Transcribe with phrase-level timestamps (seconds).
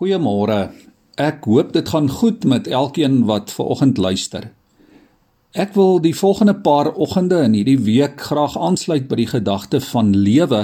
[0.00, 0.70] Goeiemôre.
[1.20, 4.46] Ek hoop dit gaan goed met elkeen wat ver oggend luister.
[5.52, 10.14] Ek wil die volgende paar oggende in hierdie week graag aansluit by die gedagte van
[10.16, 10.62] lewe.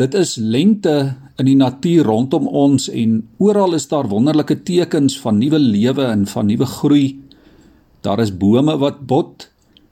[0.00, 5.36] Dit is lente in die natuur rondom ons en oral is daar wonderlike tekens van
[5.42, 7.20] nuwe lewe en van nuwe groei.
[8.00, 9.50] Daar is bome wat bot.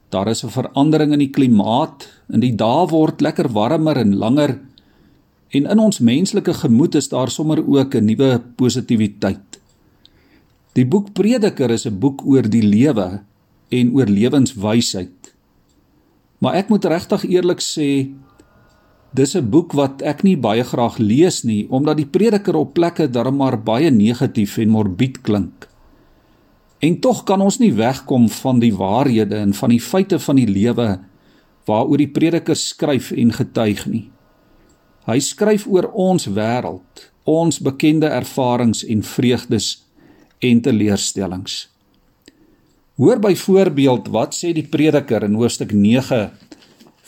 [0.09, 4.57] Daar is 'n verandering in die klimaat en die dae word lekker warmer en langer.
[5.51, 9.61] En in ons menslike gemoed is daar sommer ook 'n nuwe positiwiteit.
[10.73, 13.23] Die boek Prediker is 'n boek oor die lewe
[13.69, 15.35] en oor lewenswysheid.
[16.39, 18.09] Maar ek moet regtig eerlik sê
[19.11, 23.11] dis 'n boek wat ek nie baie graag lees nie omdat die prediker op plekke
[23.11, 25.69] darem maar baie negatief en morbied klink.
[26.79, 30.49] En tog kan ons nie wegkom van die waarhede en van die feite van die
[30.49, 30.99] lewe
[31.65, 34.11] waaroor die prediker skryf en getuig nie.
[35.09, 39.83] Hy skryf oor ons wêreld, ons bekende ervarings en vreugdes
[40.45, 41.69] en teleurstellings.
[43.01, 46.27] Hoor byvoorbeeld wat sê die Prediker in hoofstuk 9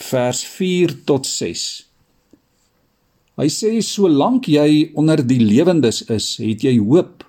[0.08, 1.64] vers 4 tot 6.
[3.40, 7.24] Hy sê solank jy onder die lewendes is, het jy hoop.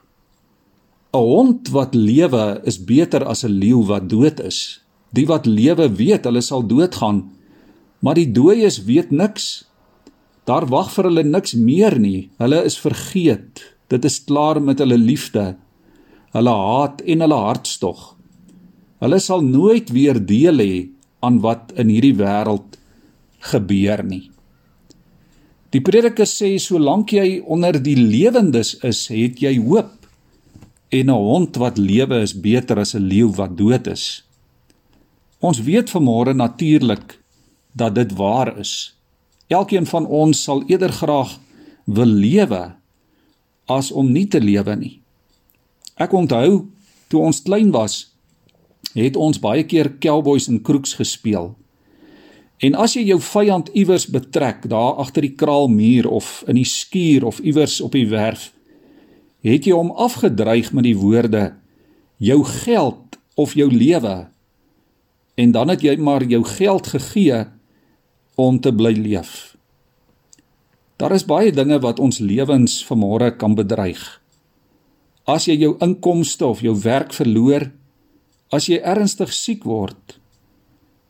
[1.13, 4.79] 'n Hond wat lewe is beter as 'n leeu wat dood is.
[5.11, 7.29] Die wat lewe weet hulle sal doodgaan,
[7.99, 9.65] maar die dooies weet niks.
[10.45, 12.29] Daar wag vir hulle niks meer nie.
[12.41, 13.63] Hulle is vergeet.
[13.93, 15.53] Dit is klaar met hulle liefde,
[16.33, 18.13] hulle haat en hulle hartstog.
[19.03, 20.75] Hulle sal nooit weer deel hê
[21.23, 22.79] aan wat in hierdie wêreld
[23.51, 24.29] gebeur nie.
[25.73, 29.93] Die prediker sê solank jy onder die lewendes is, het jy hoop.
[30.93, 34.23] En 'n hond wat lewe is beter as 'n leeu wat dood is.
[35.39, 37.19] Ons weet vanmôre natuurlik
[37.75, 38.93] dat dit waar is.
[39.53, 41.37] Elkeen van ons sal eerder graag
[41.85, 42.63] wil lewe
[43.69, 44.95] as om nie te lewe nie.
[45.95, 46.65] Ek onthou
[47.11, 48.13] toe ons klein was,
[48.97, 51.53] het ons baie keer cowboys en kroeks gespeel.
[52.63, 57.25] En as jy jou vyand iewers betrek, daar agter die kraalmuur of in die skuur
[57.27, 58.51] of iewers op die werf,
[59.43, 61.53] het jy hom afgedreig met die woorde:
[62.17, 64.29] "Jou geld of jou lewe."
[65.35, 67.45] En dan het jy maar jou geld gegee
[68.35, 69.52] om te bly leef.
[71.03, 73.99] Daar is baie dinge wat ons lewens vanmôre kan bedreig.
[75.27, 77.65] As jy jou inkomste of jou werk verloor,
[78.55, 80.15] as jy ernstig siek word,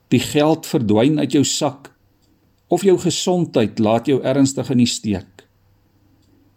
[0.10, 1.92] die geld verdwyn uit jou sak
[2.74, 5.46] of jou gesondheid laat jou ernstig in die steek.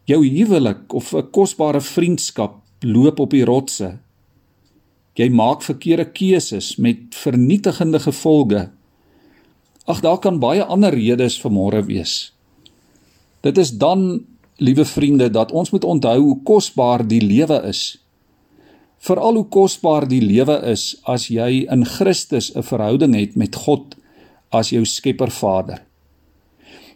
[0.08, 3.98] Jou huwelik of 'n kosbare vriendskap loop op die rotse.
[5.14, 8.70] Jy maak verkeerde keuses met vernietigende gevolge
[9.86, 12.35] Ag daar kan baie ander redes vir môre wees.
[13.46, 14.24] Dit is dan,
[14.58, 17.82] liewe vriende, dat ons moet onthou hoe kosbaar die lewe is.
[19.06, 23.94] Veral hoe kosbaar die lewe is as jy in Christus 'n verhouding het met God
[24.50, 25.82] as jou Skepper Vader.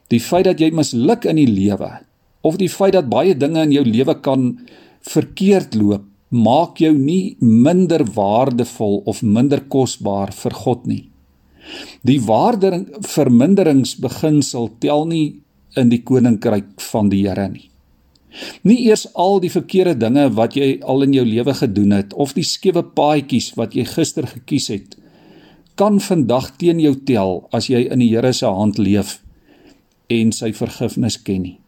[0.09, 2.01] Die feit dat jy misluk in die lewe
[2.41, 4.59] of die feit dat baie dinge in jou lewe kan
[5.07, 11.11] verkeerd loop, maak jou nie minder waardevol of minder kosbaar vir God nie.
[12.07, 15.43] Die waardering verminderingsbeginsel tel nie
[15.79, 17.69] in die koninkryk van die Here nie.
[18.63, 22.35] Nie eers al die verkeerde dinge wat jy al in jou lewe gedoen het of
[22.37, 24.95] die skewe paadjies wat jy gister gekies het,
[25.75, 29.19] kan vandag teen jou tel as jy in die Here se hand leef
[30.11, 31.59] en sy vergifnis ken nie.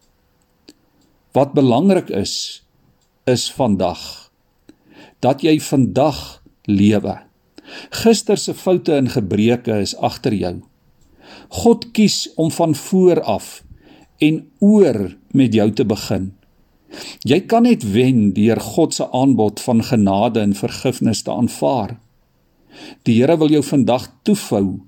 [1.34, 2.62] Wat belangrik is
[3.26, 4.00] is vandag
[5.22, 7.20] dat jy vandag lewe
[7.90, 10.54] Gister se foute en gebreke is agter jou.
[11.62, 13.62] God kies om van voor af
[14.22, 16.30] en oor met jou te begin.
[17.24, 21.96] Jy kan net wen deur God se aanbod van genade en vergifnis te aanvaar.
[23.08, 24.82] Die Here wil jou vandag toefou.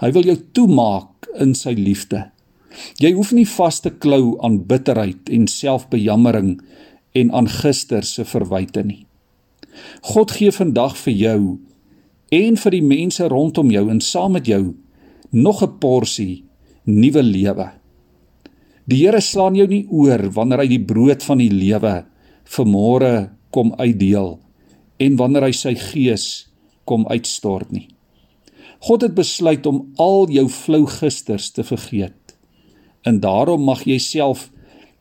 [0.00, 2.28] Hy wil jou toemaak in sy liefde.
[3.02, 6.60] Jy hoef nie vas te klou aan bitterheid en selfbejammering
[7.18, 9.04] en aan gister se verwyte nie.
[10.14, 11.40] God gee vandag vir jou
[12.30, 14.76] en vir die mense rondom jou en saam met jou
[15.30, 16.44] nog 'n porsie
[16.84, 17.79] nuwe lewe.
[18.90, 22.00] Die Here slaan jou nie oor wanneer hy die brood van die lewe
[22.50, 23.12] vir môre
[23.54, 24.38] kom uitdeel
[25.00, 26.24] en wanneer hy sy gees
[26.90, 27.86] kom uitstort nie.
[28.82, 32.34] God het besluit om al jou flou gisters te vergeet.
[33.06, 34.48] En daarom mag jy self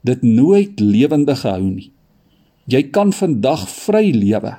[0.05, 1.89] dit nooit lewendig hou nie.
[2.69, 4.53] Jy kan vandag vry lewe.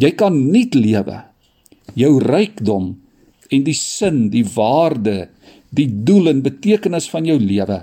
[0.00, 1.20] Jy kan nuut lewe
[1.98, 2.94] jou rykdom
[3.52, 5.28] en die sin, die waarde,
[5.74, 7.82] die doel en betekenis van jou lewe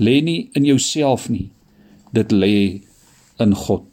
[0.00, 1.50] lê nie in jouself nie.
[2.12, 2.82] Dit lê
[3.40, 3.86] in God.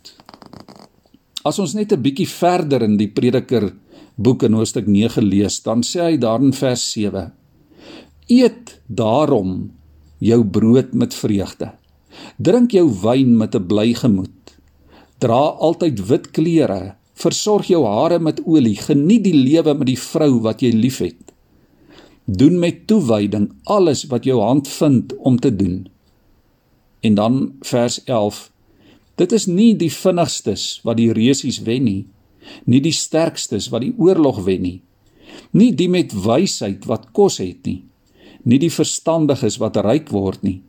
[1.46, 3.74] As ons net 'n bietjie verder in die Prediker
[4.16, 7.32] boek in hoofstuk 9 lees, dan sê hy daar in vers 7:
[8.28, 9.72] Eet daarom
[10.20, 11.72] jou brood met vreugde.
[12.38, 14.58] Drink jou wyn met 'n bly gemoed.
[15.20, 20.40] Dra altyd wit klere, versorg jou hare met olie, geniet die lewe met die vrou
[20.42, 21.34] wat jy liefhet.
[22.26, 25.88] Doen met toewyding alles wat jou hand vind om te doen.
[27.00, 28.52] En dan vers 11.
[29.16, 32.06] Dit is nie die vinnigstes wat die reusies wen nie,
[32.66, 34.80] nie die sterkstes wat die oorlog wen nie,
[35.58, 37.82] nie die met wysheid wat kos het nie,
[38.48, 40.62] nie die verstandiges wat ryk word nie,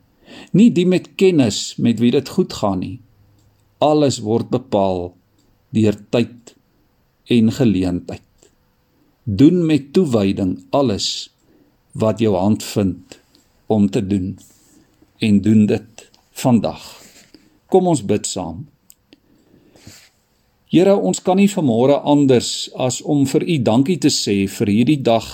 [0.53, 2.97] nie die met kennis met wie dit goed gaan nie.
[3.79, 5.13] Alles word bepaal
[5.75, 6.53] deur tyd
[7.29, 8.25] en geleentheid.
[9.23, 11.29] Doen met toewyding alles
[11.93, 13.19] wat jou hand vind
[13.69, 14.37] om te doen
[15.21, 15.98] en doen dit
[16.39, 16.81] vandag.
[17.69, 18.65] Kom ons bid saam.
[20.69, 25.01] Here, ons kan nie vanmôre anders as om vir U dankie te sê vir hierdie
[25.01, 25.25] dag.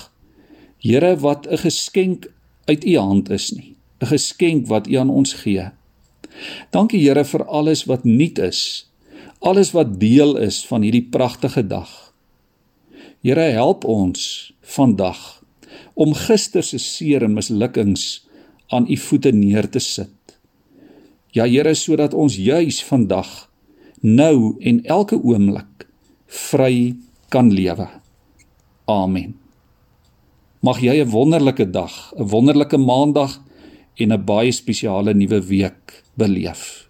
[0.80, 2.28] Here, wat 'n geskenk
[2.68, 3.76] uit U hand is nie.
[4.02, 5.72] 'n Geskenk wat U aan ons gee.
[6.72, 8.86] Dankie Here vir alles wat nuut is.
[9.42, 12.14] Alles wat deel is van hierdie pragtige dag.
[13.22, 15.44] Here, help ons vandag
[15.94, 18.26] om gister se seer en mislukkings
[18.68, 20.15] aan U voete neer te sit.
[21.36, 23.28] Ja Here, sodat ons juis vandag
[24.00, 25.84] nou en elke oomblik
[26.32, 26.96] vry
[27.34, 27.90] kan lewe.
[28.88, 29.36] Amen.
[30.64, 33.42] Mag jy 'n wonderlike dag, 'n wonderlike maandag
[33.98, 36.85] en 'n baie spesiale nuwe week beleef.